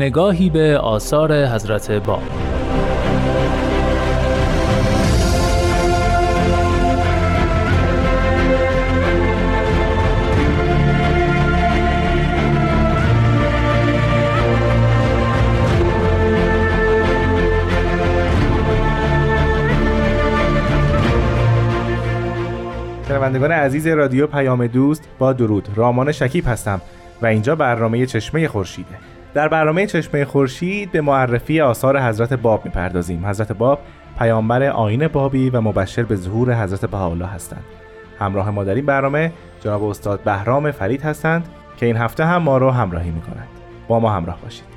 [0.00, 2.22] نگاهی به آثار حضرت باب
[23.08, 25.68] شنوندگان عزیز رادیو پیام دوست با درود.
[25.76, 26.80] رامان شکیب هستم
[27.22, 29.19] و اینجا برنامه چشمه خورشیده.
[29.34, 33.26] در برنامه چشمه خورشید به معرفی آثار حضرت باب می‌پردازیم.
[33.26, 33.80] حضرت باب
[34.18, 37.64] پیامبر آین بابی و مبشر به ظهور حضرت بهاءالله هستند.
[38.18, 42.58] همراه ما در این برنامه جناب استاد بهرام فرید هستند که این هفته هم ما
[42.58, 43.48] رو همراهی می‌کنند.
[43.88, 44.69] با ما همراه باشید.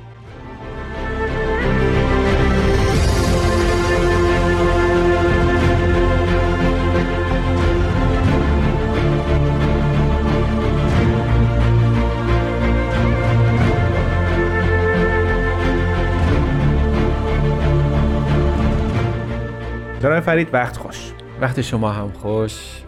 [20.24, 21.12] فرید وقت خوش.
[21.40, 22.82] وقت شما هم خوش.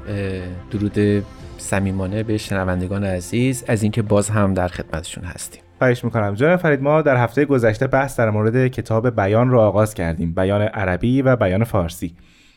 [0.71, 1.25] درود
[1.59, 5.63] صمیمانه به شنوندگان عزیز از اینکه باز هم در خدمتشون هستیم.
[5.79, 6.35] خواهش می‌کنم.
[6.35, 10.35] جناب فرید ما در هفته گذشته بحث در مورد کتاب بیان رو آغاز کردیم.
[10.35, 12.15] بیان عربی و بیان فارسی.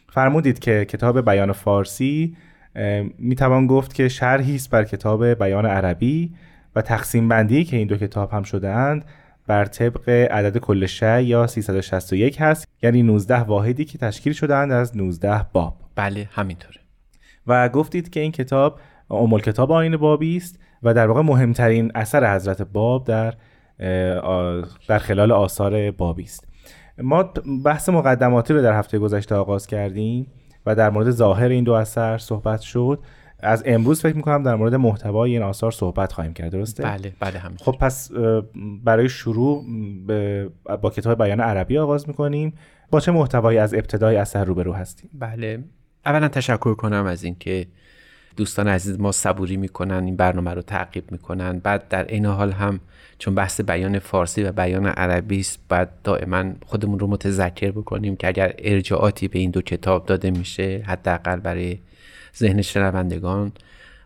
[0.10, 2.38] فرمودید که کتاب بیان فارسی
[3.18, 6.34] می‌توان گفت که شرحی است بر کتاب بیان عربی
[6.76, 9.06] و تقسیم بندی که این دو کتاب هم شده اند
[9.48, 12.69] بر طبق عدد کل شع یا 361 هست.
[12.84, 15.76] یعنی 19 واحدی که تشکیل شدند از 19 باب.
[15.96, 16.80] بله همینطوره.
[17.48, 22.36] و گفتید که این کتاب ام کتاب آین بابی است و در واقع مهمترین اثر
[22.36, 23.34] حضرت باب در
[24.88, 26.48] در خلال آثار بابی است.
[26.98, 27.24] ما
[27.66, 30.28] بحث مقدماتی رو در هفته گذشته آغاز کردیم
[30.66, 33.00] و در مورد ظاهر این دو اثر صحبت شد.
[33.40, 37.40] از امروز فکر می‌کنم در مورد محتوای این آثار صحبت خواهیم کرد درسته؟ بله بله
[37.40, 38.12] همین خب پس
[38.84, 39.66] برای شروع
[40.82, 42.54] با کتاب بیان عربی آغاز می‌کنیم.
[42.92, 45.64] با چه محتوایی از ابتدای اثر روبرو هستیم؟ بله.
[46.06, 47.68] اولا تشکر کنم از اینکه
[48.38, 51.60] دوستان عزیز ما صبوری می‌کنن این برنامه رو تعقیب می‌کنن.
[51.60, 52.80] بعد در این حال هم
[53.18, 58.28] چون بحث بیان فارسی و بیان عربی است بعد دائما خودمون رو متذکر بکنیم که
[58.28, 61.80] اگر ارجاعاتی به این دو کتاب داده میشه حداقل برای
[62.38, 63.52] ذهن شنوندگان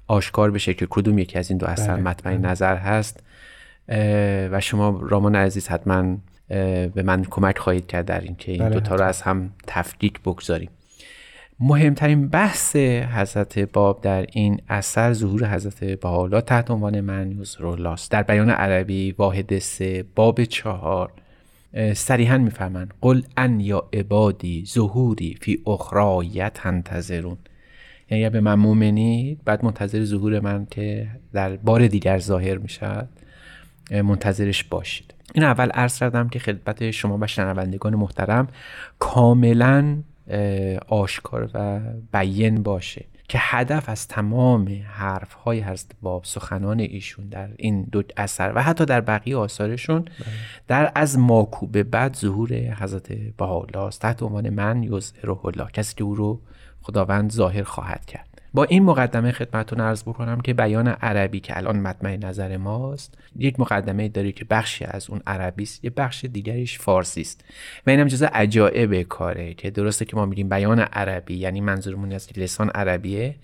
[0.07, 2.03] آشکار بشه که کدوم یکی از این دو اثر بله.
[2.03, 2.51] مطمئن بله.
[2.51, 3.23] نظر هست
[4.51, 6.17] و شما رامان عزیز حتما
[6.47, 10.19] به من کمک خواهید کرد در اینکه این, این بله، دوتا رو از هم تفکیک
[10.19, 10.69] بگذاریم
[11.59, 12.75] مهمترین بحث
[13.15, 19.11] حضرت باب در این اثر ظهور حضرت بحالا تحت عنوان من رولاست در بیان عربی
[19.11, 21.11] واحد سه باب چهار
[21.93, 27.37] صریحا می‌فهمند قل ان یا عبادی ظهوری فی اخرایت تنتظرون
[28.17, 33.07] یعنی به من مومنید بعد منتظر ظهور من که در بار دیگر ظاهر می‌شد
[33.91, 35.13] منتظرش باشید.
[35.33, 38.47] این اول عرض کردم که خدمت شما و شنوندگان محترم
[38.99, 39.97] کاملا
[40.87, 41.79] آشکار و
[42.13, 48.03] بیین باشه که هدف از تمام حرف های هست باب سخنان ایشون در این دو
[48.17, 50.11] اثر و حتی در بقیه آثارشون بله.
[50.67, 54.01] در از ماکو به بعد ظهور حضرت بهاءالله است.
[54.01, 55.67] تحت عنوان من یظهره الله.
[55.73, 56.41] کسی که او رو
[56.83, 58.33] خداوند ظاهر خواهد کرد.
[58.53, 63.59] با این مقدمه خدمتتون عرض بکنم که بیان عربی که الان مطمع نظر ماست یک
[63.59, 67.43] مقدمه داره که بخشی از اون عربی است یه بخش دیگریش فارسی است.
[67.87, 72.27] و اینم جزء عجایب کاره که درسته که ما میگیم بیان عربی یعنی منظورمون از
[72.27, 73.35] که لسان عربیه.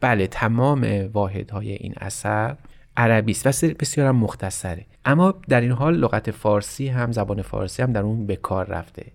[0.00, 2.56] بله تمام واحدهای این اثر
[2.96, 4.86] عربی است و بسیار مختصره.
[5.04, 9.06] اما در این حال لغت فارسی هم زبان فارسی هم در اون به کار رفته.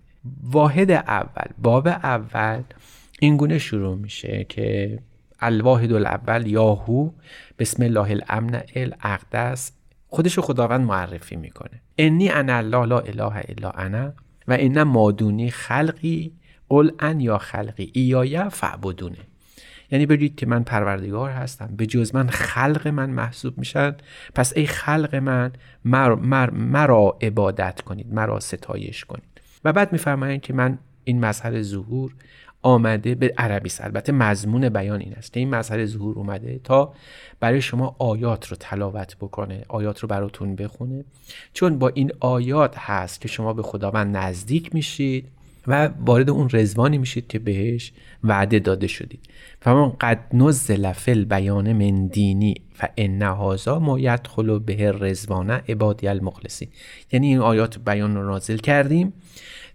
[0.42, 2.62] واحد اول باب اول
[3.22, 4.98] این گونه شروع میشه که
[5.40, 7.10] الواحد الاول یاهو
[7.58, 9.72] بسم الله الامن الاقدس
[10.08, 11.82] خودش خداوند معرفی می‌کنه.
[11.98, 14.12] انی انا الله لا اله الا انا
[14.48, 16.32] و ان مادونی خلقی
[16.68, 19.18] قل ان یا خلقی ایایه فعبدونه
[19.90, 23.96] یعنی بگید که من پروردگار هستم به جز من خلق من محسوب میشن
[24.34, 25.52] پس ای خلق من
[25.84, 29.40] مر مرا عبادت کنید مرا ستایش کنید.
[29.64, 32.14] و بعد میفرمایند که من این مظهر ظهور
[32.62, 33.84] آمده به عربی است.
[33.84, 36.94] البته مضمون بیان این است این مسئله ظهور اومده تا
[37.40, 41.04] برای شما آیات رو تلاوت بکنه آیات رو براتون بخونه.
[41.52, 45.28] چون با این آیات هست که شما به خداوند نزدیک میشید
[45.66, 47.92] و وارد اون رزوانی میشید که بهش
[48.24, 49.20] وعده داده شدید.
[49.60, 56.08] فمن قد نزل فی بیان من دینی و ان هذا ما یدخل به رزوانه عبادی
[56.08, 56.68] المخلصین.
[57.12, 59.12] یعنی این آیات بیان رو نازل کردیم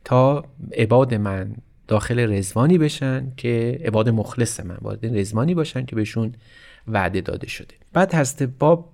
[0.03, 0.45] تا
[0.77, 1.55] عباد من
[1.87, 6.33] داخل رزوانی بشن که عباد مخلص من وارد رزوانی باشن که بهشون
[6.87, 7.75] وعده داده شده.
[7.93, 8.89] بعد هست باب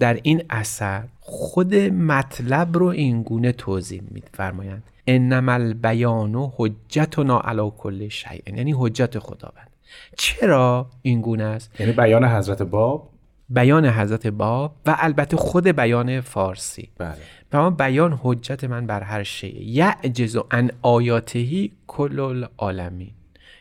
[0.00, 4.82] در این اثر خود مطلب رو این گونه توضیح میفرمایند.
[5.06, 8.40] انما البیان حجتنا علی کل شیء.
[8.46, 9.70] یعنی حجت خداوند.
[10.16, 13.10] چرا این گونه است؟ یعنی بیان حضرت باب؟
[13.50, 16.88] بیان حضرت باب و البته خود بیان فارسی.
[16.98, 17.14] بله.
[17.52, 23.10] و بیان حجت من بر هر شیء یعجز ان آیاتهی کل العالمین.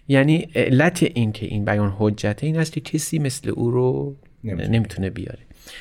[0.07, 4.68] یعنی علت این که این بیان حجت این است که کسی مثل او رو نمی‌تونه.
[4.68, 5.39] نمی‌تونه بیاره.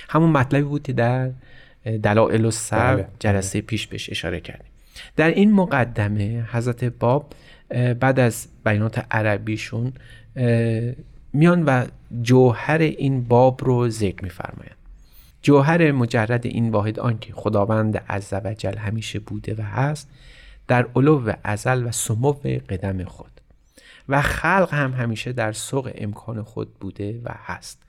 [0.09, 1.31] همون مطلبی بود که در
[2.03, 3.09] دلائل و سر بله.
[3.19, 4.71] جلسه پیش بهش اشاره کردیم.
[5.17, 7.33] در این مقدمه حضرت باب
[8.01, 9.93] بعد از بیانات عربیشون
[11.33, 11.85] میان و
[12.23, 14.77] جوهر این باب رو ذکر میفرمایند
[15.43, 20.09] جوهر مجرد این واحد آنکه خداوند عزوجل همیشه بوده و هست
[20.69, 22.33] در علو ازل و سمو
[22.69, 23.31] قدم خود.
[24.09, 27.83] و خلق هم همیشه در سوق امکان خود بوده و هست.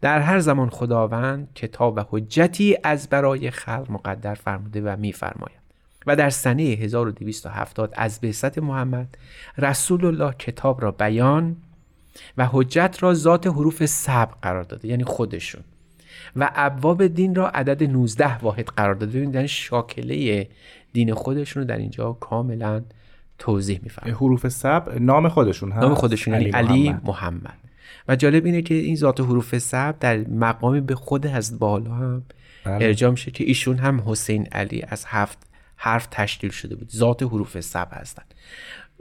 [0.00, 5.58] در هر زمان خداوند کتاب و حجتی از برای خلق مقدر فرموده و میفرماید.
[6.06, 9.18] و در سنه 1270 از بعثت محمد
[9.58, 11.56] رسول الله کتاب را بیان
[12.36, 15.62] و حجت را ذات حروف سبع قرار داده یعنی خودشون
[16.36, 20.48] و ابواب دین را عدد 19 واحد قرار داده ببینید شاکله
[20.92, 22.82] دین خودشون رو در اینجا کاملا
[23.38, 27.04] توضیح میفرمایند حروف سب نام خودشون هست نام خودشون یعنی علی محمد.
[27.04, 27.58] محمد.
[28.08, 32.22] و جالب اینه که این ذات حروف سب در مقامی به خود حضرت بالا هم
[32.64, 32.84] بله.
[32.84, 35.38] ارجاع میشه که ایشون هم حسین علی از هفت
[35.76, 38.22] حرف تشکیل شده بود ذات حروف سب هستن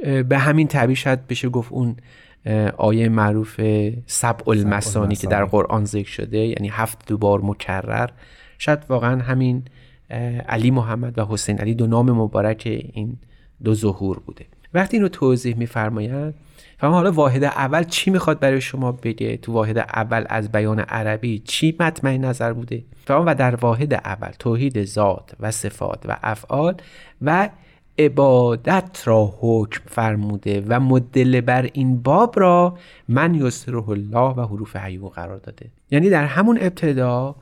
[0.03, 1.95] اه، به همین تعبیر شاید بشه گفت اون
[2.77, 3.61] آیه معروف
[4.05, 8.09] سبع المثانی که در قرآن ذکر شده یعنی هفت دوبار مکرر.
[8.57, 9.63] شاید واقعا همین
[10.49, 12.63] علی محمد و حسین علی دو نام مبارک
[12.93, 13.17] این
[13.63, 14.45] دو ظهور بوده.
[14.73, 16.33] وقتی این رو توضیح میفرمایند
[16.77, 21.39] فهم حالا واحد اول چی می‌خواد برای شما بگه؟ تو واحد اول از بیان عربی
[21.39, 26.75] چی مطمع نظر بوده؟ فهم و در واحد اول توحید ذات و صفات و افعال
[27.21, 27.49] و
[27.99, 32.77] عبادت را حکم فرموده و مدل بر این باب را
[33.07, 35.71] من یسره الله و حروف حیو قرار داده.
[35.91, 37.35] یعنی در همون ابتدا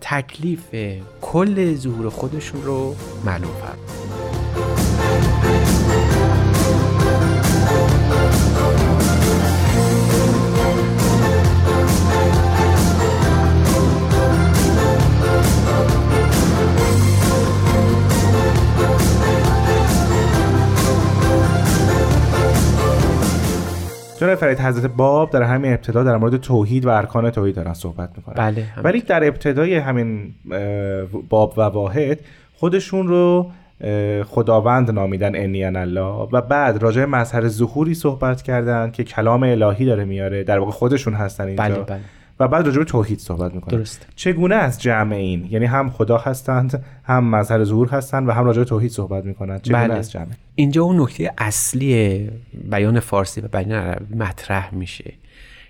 [0.00, 0.74] تکلیف
[1.20, 2.94] کل ظهور خودشون رو
[3.24, 4.02] معلوم فرمود
[24.42, 28.34] فرید حضرت باب در همین ابتدا در مورد توحید و ارکان توحید دارن صحبت می‌کنن.
[28.34, 28.64] بله.
[28.84, 30.34] ولی در ابتدای همین
[31.28, 32.20] باب و واحد
[32.54, 33.50] خودشون رو
[34.24, 40.04] خداوند نامیدن انیان الله و بعد راجع مظهر ظهوری صحبت کردن که کلام الهی داره
[40.04, 40.44] میاره.
[40.44, 41.64] در واقع خودشون هستن اینجا.
[41.64, 42.00] بله بله.
[42.42, 46.18] و بعد راجع به توحید صحبت می‌کنن درست چگونه از جمع این؟ یعنی هم خدا
[46.18, 49.94] هستند هم مظهر ظهور هستند و هم راجع به توحید صحبت می‌کنن چگونه بله.
[49.94, 52.30] از جمع؟ اینجا اون نکته اصلی
[52.70, 55.12] بیان فارسی و بیان عربی مطرح میشه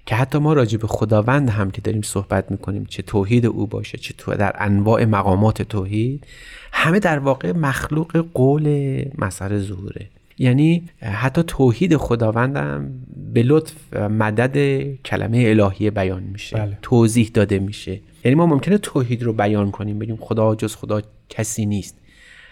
[0.06, 3.98] که حتی ما راجع به خداوند هم که داریم صحبت می‌کنیم چه توحید او باشه
[3.98, 6.26] چه تو در انواع مقامات توحید
[6.72, 10.08] همه در واقع مخلوق قول مسئله ظهوره.
[10.38, 12.92] یعنی حتی توحید خداوندم
[13.34, 16.56] به لطف مدد کلمه الهی بیان میشه.
[16.56, 16.78] بله.
[16.82, 18.00] توضیح داده میشه.
[18.24, 21.98] یعنی ما ممکنه توحید رو بیان کنیم بگیم خدا جز خدا کسی نیست.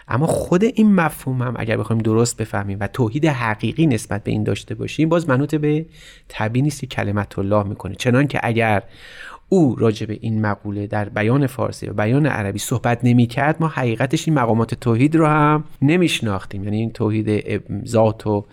[0.07, 4.43] اما خود این مفهوم هم اگر بخوایم درست بفهمیم و توحید حقیقی نسبت به این
[4.43, 5.85] داشته باشیم باز منوط به
[6.29, 7.95] تبیینی است که کلمت الله می‌کنه.
[7.95, 8.83] چنان که اگر
[9.53, 14.27] او راجع به این مقوله در بیان فارسی و بیان عربی صحبت نمی‌کرد ما حقیقتش
[14.27, 16.63] این مقامات توحید رو هم نمیشناختیم.
[16.63, 18.45] یعنی این توحید ذات و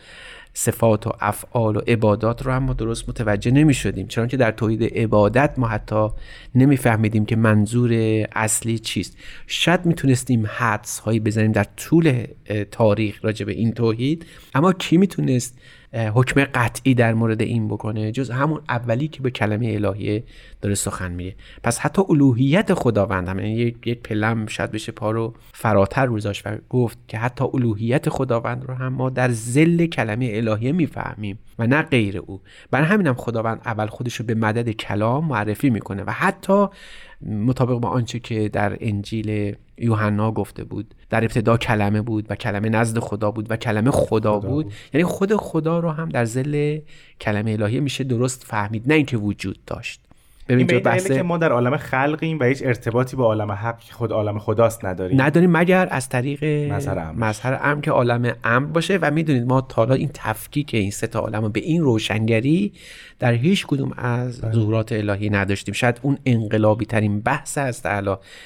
[0.55, 4.51] صفات و افعال و عبادات رو هم ما درست متوجه نمی شدیم چون که در
[4.51, 6.09] توحید عبادت ما حتی
[6.55, 7.93] نمیفهمیدیم که منظور
[8.33, 9.17] اصلی چیست.
[9.47, 12.27] شاید می‌تونستیم حدس هایی بزنیم در طول
[12.71, 15.59] تاریخ راجع به این توحید اما کی می‌تونست
[15.93, 20.25] حکم قطعی در مورد این بکنه جز همون اولی که به کلمه الهیه
[20.63, 21.35] داره سخن میگه.
[21.63, 23.53] پس حتی الوهیت خداوند هم یعنی
[23.87, 28.75] یک پلم شاید بشه پا رو فراتر روزاش و گفت که حتی الوهیت خداوند رو
[28.75, 32.41] هم ما در زل کلمه الهیه می‌فهمیم و نه غیر او.
[32.71, 36.67] برای همینم خداوند اول خودش رو به مدد کلام معرفی می‌کنه و حتی
[37.23, 42.69] مطابق با آنچه که در انجیل یوحنا گفته بود در ابتدا کلمه بود و کلمه
[42.69, 44.65] نزد خدا بود و کلمه خدا, بود.
[44.65, 44.73] بود.
[44.95, 46.79] یعنی خود خدا رو هم در زل
[47.21, 50.08] کلمه الهی میشه درست فهمید نه اینکه وجود داشت
[50.49, 51.07] ببین این بحث...
[51.07, 55.23] که ما در عالم خلقیم و هیچ ارتباطی با عالم حق خود عالم خداست نداریم.
[55.23, 56.45] نداریم مگر از طریق
[57.17, 58.99] مظهر امر که عالم امر باشه.
[59.03, 62.73] و می‌دونید ما تا این تفکیک این سه تا عالم به این روشنگری
[63.19, 64.53] در هیچ کدوم از بله.
[64.53, 65.75] ظهورات الهی نداشتیم.
[65.75, 67.85] شاید اون انقلابی ترین بحث است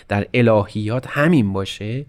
[0.09, 2.07] در الهیات همین باشه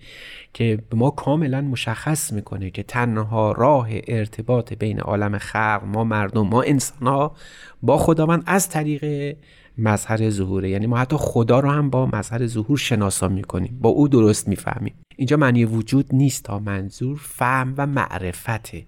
[0.53, 6.47] که به ما کاملا مشخص می‌کنه که تنها راه ارتباط بین عالم خلق ما مردم
[6.47, 7.35] ما انسان ها
[7.81, 9.35] با خداوند از طریق
[9.77, 10.69] مظهر ظهوره.
[10.69, 13.77] یعنی ما حتی خدا رو هم با مظهر ظهور شناسا می‌کنیم.
[13.81, 14.93] با او درست می‌فهمیم.
[15.15, 18.85] اینجا معنی وجود نیست تا منظور فهم و معرفته.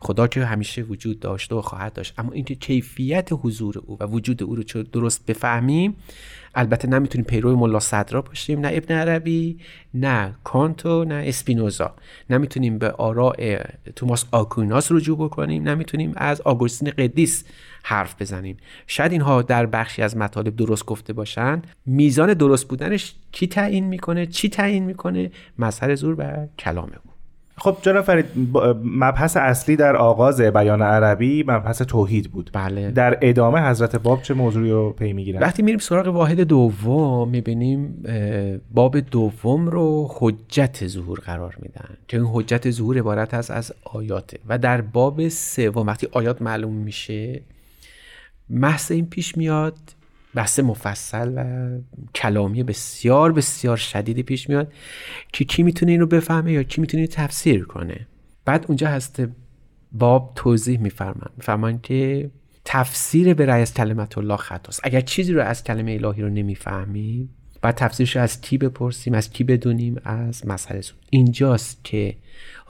[0.00, 2.14] خدا که همیشه وجود داشته و خواهد داشت.
[2.18, 5.96] اما اینکه کیفیت حضور او و وجود او رو درست بفهمیم
[6.54, 9.58] البته نمی‌تونیم پیرو ملا صدرا باشیم نه ابن عربی
[9.94, 11.94] نه کانتو نه اسپینوزا.
[12.30, 13.58] نمی‌تونیم به آراء
[13.96, 15.68] توماس آکویناس رجوع بکنیم.
[15.68, 17.44] نمی‌تونیم از آگوستین قدیس
[17.82, 18.56] حرف بزنیم.
[18.86, 21.62] شاید اینها در بخشی از مطالب درست گفته باشن.
[21.86, 27.10] میزان درست بودنش کی تعیین می‌کنه؟ چی تعیین می‌کنه؟ مظهر زور و کلام او.
[27.60, 28.24] خب جناب فرید
[28.84, 32.50] مبحث اصلی در آغاز بیان عربی مبحث توحید بود.
[32.52, 32.90] بله.
[32.90, 38.04] در ادامه حضرت باب چه موضوعی رو پی می‌گیرن؟ وقتی میریم سراغ واحد دوم می‌بینیم
[38.74, 41.88] باب دوم رو حجت ظهور قرار میدن.
[42.08, 44.38] که این حجت ظهور عبارت از از آیاته.
[44.48, 47.40] و در باب سوم وقتی آیات معلوم میشه
[48.50, 49.78] محض این پیش میاد
[50.34, 51.68] بحث مفصل و
[52.14, 54.72] کلامی بسیار بسیار شدیدی پیش میاد
[55.32, 58.06] که کی می‌تونه این رو بفهمه یا کی می‌تونه تفسیر کنه.
[58.44, 59.22] بعد اونجا هست
[59.92, 62.30] باب توضیح میفرمان میفرمان که
[62.64, 67.30] تفسیر به رأی از کلمت الله خطاست اگر چیزی رو از کلمه الهی رو نمی‌فهمیم
[67.62, 72.16] بعد تفسیرش رو از کی بپرسیم از کی بدونیم؟ از مسئله اینجاست که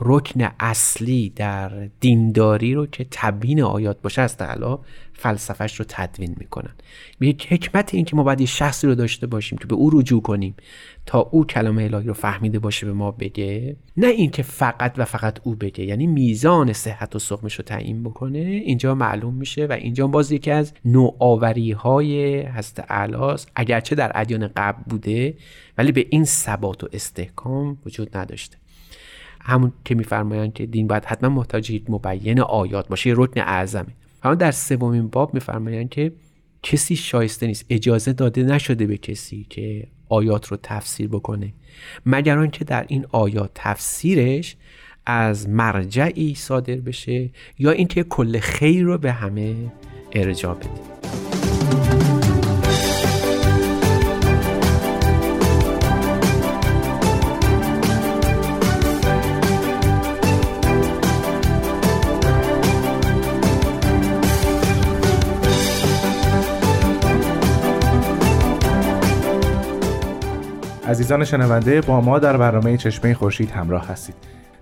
[0.00, 4.76] رکن اصلی در دینداری رو که تبیین آیات باشه از تعالی
[5.18, 6.74] فلسفهش رو تدوین می‌کنن.
[7.20, 10.22] یک حکمت این که ما باید یه شخصی رو داشته باشیم که به او رجوع
[10.22, 10.54] کنیم
[11.06, 15.38] تا او کلام الهی رو فهمیده باشه به ما بگه نه اینکه فقط و فقط
[15.42, 15.84] او بگه.
[15.84, 20.50] یعنی میزان صحت و سقمش رو تعیین بکنه اینجا معلوم میشه و اینجا باز یکی
[20.50, 25.34] از نوآوری های هست اعلاست اگرچه در ادیان قبل بوده
[25.78, 28.56] ولی به این ثبات و استحکام وجود نداشته.
[29.40, 33.86] همون که میفرمایند که دین باید حتما محتاج یک مبین آیات باشه یه رکن اعظمه.
[34.22, 36.12] اما در سومین باب میفرمایند که
[36.62, 41.52] کسی شایسته نیست اجازه داده نشده به کسی که آیات رو تفسیر بکنه.
[42.06, 44.56] مگر آنکه در این آیات تفسیرش
[45.06, 49.54] از مرجعی صادر بشه یا اینکه کل خیر رو به همه
[50.12, 51.27] ارجاع بده.
[71.08, 74.14] عزیزان شنونده با ما در برنامه چشمه خورشید همراه هستید.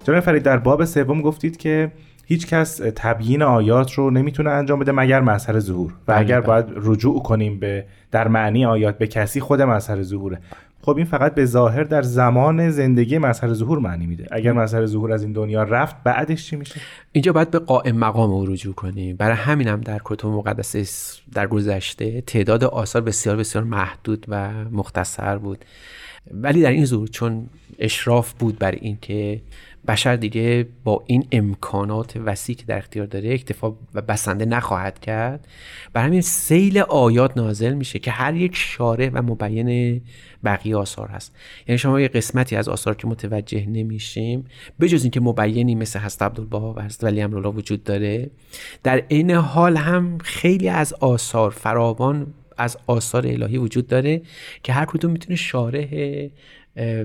[0.04, 1.92] جناب فرید در باب سوم گفتید که
[2.28, 5.92] هیچ کس تبیین آیات رو نمی‌تونه انجام بده مگر مظهر ظهور.
[5.92, 6.46] و بله، اگر بله.
[6.46, 10.40] باید رجوع کنیم به در معنی آیات به کسی خود مظهر ظهوره.
[10.82, 14.26] خب این فقط به ظاهر در زمان زندگی مظهر ظهور معنی میده.
[14.30, 16.80] اگر مظهر ظهور از این دنیا رفت بعدش چی میشه؟
[17.12, 19.16] اینجا باید به قائم مقام او رجوع کنیم.
[19.16, 20.84] برای همینم در کتب مقدسه
[21.34, 25.64] در گذشته تعداد آثار بسیار بسیار محدود و مختصر بود.
[26.30, 27.46] ولی در این زور چون
[27.78, 29.40] اشراف بود بر اینکه
[29.88, 35.48] بشر دیگه با این امکانات وسیع که در اختیار داره اکتفا و بسنده نخواهد کرد.
[35.92, 40.00] بر همین سیل آیات نازل میشه که هر یک شارع و مبین
[40.44, 41.34] بقیه آثار هست.
[41.68, 44.44] یعنی شما یه قسمتی از آثار که متوجه نمیشیم
[44.80, 48.30] بجز اینکه مبینی مثل هست عبدالبها و هست ولی امرولا وجود داره
[48.82, 52.26] در این حال هم خیلی از آثار فراوان
[52.58, 54.22] از آثار الهی وجود داره
[54.62, 55.88] که هر کدوم می‌تونه شارح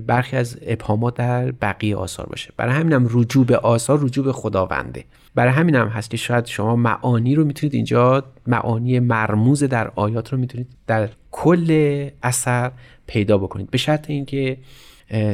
[0.07, 2.53] برخی از ابهامات در بقیه آثار باشه.
[2.57, 5.05] برای همینم رجوع به آثار رجوع به خداونده.
[5.35, 10.39] برای همینم هست که شاید شما معانی رو می‌تونید اینجا معانی مرموز در آیات رو
[10.39, 12.71] می‌تونید در کل اثر
[13.07, 13.71] پیدا بکنید.
[13.71, 14.57] به شرط اینکه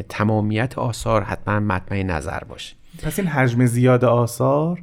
[0.09, 2.75] تمامیت آثار حتما مطمع نظر باشه.
[3.03, 4.79] پس این حجم زیاد آثار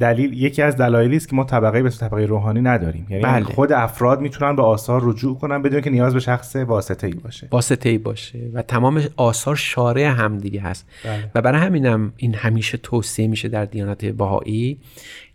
[0.00, 3.44] دلیل یکی از دلایلی است که ما طبقه به طبقه روحانی نداریم یعنی بله.
[3.44, 7.48] خود افراد می‌تونن به آثار رجوع کنن بدون که نیاز به شخص واسطه ای باشه
[7.50, 11.30] واسطه ای باشه و تمام آثار شارع همدیگه هست بله.
[11.34, 14.78] و برای همینم این همیشه توصیه میشه در دیانت بهایی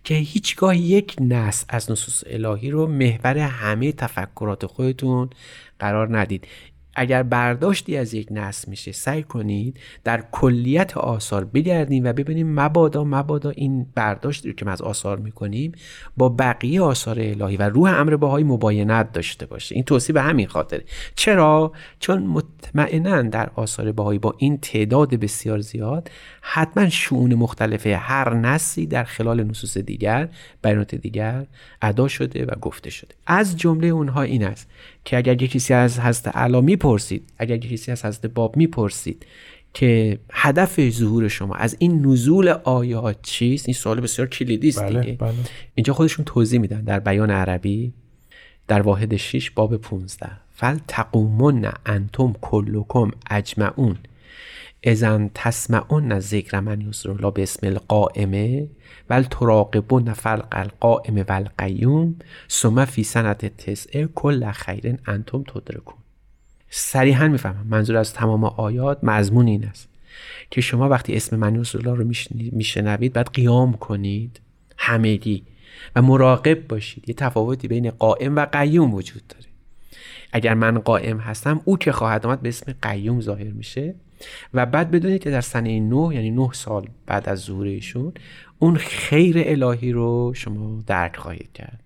[0.03, 5.29] که هیچگاه یک نص از نصوص الهی رو محور همه تفکرات خودتون
[5.79, 6.47] قرار ندید
[6.95, 13.03] اگر برداشتی از یک نص میشه سعی کنید در کلیت آثار بگردیم و ببینیم مبادا
[13.03, 15.71] مبادا این برداشتی که ما از آثار می‌کنیم
[16.17, 19.75] با بقیه آثار الهی و روح امر باهایی مباینت داشته باشه.
[19.75, 20.83] این توصیه به همین خاطره.
[21.15, 28.33] چرا؟ چون مطمئنا در آثار باهایی با این تعداد بسیار زیاد حتما شعون مختلفه هر
[28.33, 30.29] نصی در خلال نصوص دیگر
[30.63, 31.45] بیانات دیگر
[31.81, 33.15] ادا شده و گفته شده.
[33.27, 34.67] از جمله اونها این است
[35.05, 39.25] که اگر یک کسی از حضرت علا می‌پرسید اگر یک کسی از حضرت باب می‌پرسید
[39.73, 44.99] که هدف ظهور شما از این نزول آیات چیست؟ این سوال بسیار کلیدی است بله،
[44.99, 45.13] دیگه.
[45.13, 45.33] بله.
[45.75, 46.81] اینجا خودشون توضیح میدن.
[46.81, 47.93] در بیان عربی
[48.67, 53.97] در واحد 6 باب 15 فل تقومون انتم کلکم اجمعون.
[54.83, 58.67] اذن تسمعون ذکر من یسر الله به اسم القائمه
[59.09, 62.15] ول تراقبون فلق القائم و القیوم
[62.49, 65.95] ثم فی سنت تسعه کل خیر انتم تدرکون.
[66.69, 69.89] صریحا می‌فهمم منظور از تمام آیات مضمون این است
[70.49, 72.11] که شما وقتی اسم من یسر الله رو
[72.51, 74.41] میشنوید باید قیام کنید
[74.77, 75.43] همگی
[75.95, 77.09] و مراقب باشید.
[77.09, 79.45] یه تفاوتی بین قائم و قیوم وجود داره.
[80.31, 83.95] اگر من قائم هستم او که خواهد آمد به اسم قیوم ظاهر میشه.
[84.53, 88.13] و بعد بدونید که در سنه نه یعنی نه سال بعد از ظهور ایشون
[88.59, 91.79] اون خیر الهی رو شما درک خواهید کرد.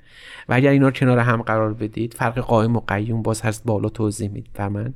[0.49, 3.89] و اگر اینا رو کنار هم قرار بدید فرق قائم و قیوم باز هست بالا
[3.89, 4.93] توضیح میفرمن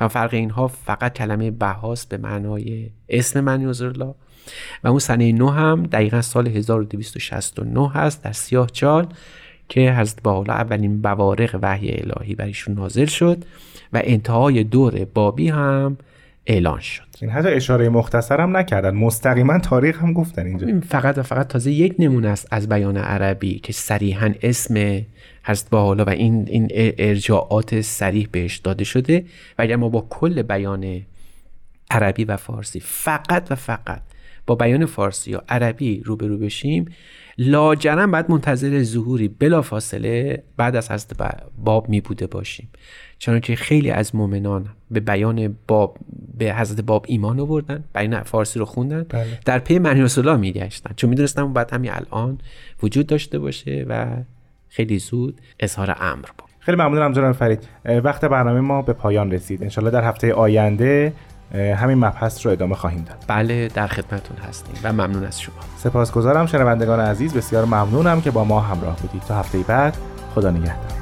[0.00, 4.14] و فرق اینها فقط کلمه بهاست به معنای اسم من الله
[4.84, 9.06] و اون سنه نو هم دقیقا سال 1269 هست در سیاه چال
[9.68, 13.44] که حضرت بحالا اولین بوارق وحی الهی بر ایشون نازل شد.
[13.92, 15.96] و انتهای دور بابی هم
[16.50, 17.02] اعلان شد.
[17.20, 18.94] این حتی اشاره مختصر هم نکردن.
[18.94, 20.66] مستقیما تاریخ هم گفتن اینجا.
[20.66, 25.02] این فقط و فقط تازه یک نمونه است از بیان عربی که صریحا اسم
[25.44, 29.24] حضرت بحالا و این این ارجاعات صریح بهش داده شده.
[29.58, 31.02] و اگر ما با کل بیان
[31.90, 34.02] عربی و فارسی فقط و فقط
[34.50, 36.84] با بیان فارسی یا عربی روبرو بشیم
[37.38, 41.12] لاجرم بعد منتظر ظهوری بلا فاصله بعد از حضرت
[41.64, 42.68] باب می بوده باشیم.
[43.18, 45.98] چنانکه خیلی از مؤمنان به بیان باب
[46.38, 49.38] به حضرت باب ایمان آوردن بیان فارسی رو خوندن بله.
[49.44, 50.94] در پی معنی رسول الله میگشتن.
[50.96, 52.38] چون می‌دونستن اون بعد همین الان
[52.82, 54.06] وجود داشته باشه و
[54.68, 56.50] خیلی زود اظهار امر بود.
[56.58, 57.68] خیلی ممنونم جناب فرید.
[57.84, 59.62] وقت برنامه ما به پایان رسید.
[59.62, 61.12] انشالله در هفته آینده
[61.54, 63.24] همین مبحث رو ادامه خواهیم داد.
[63.28, 65.54] بله در خدمتون هستیم و ممنون از شما.
[65.76, 69.22] سپاسگزارم شنوندگان عزیز بسیار ممنونم که با ما همراه بودید.
[69.22, 69.96] تا هفته بعد
[70.34, 70.99] خدا نگهدار.